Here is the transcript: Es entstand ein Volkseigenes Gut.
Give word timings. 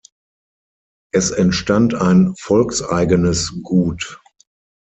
Es 1.13 1.29
entstand 1.29 1.93
ein 1.93 2.33
Volkseigenes 2.35 3.59
Gut. 3.61 4.19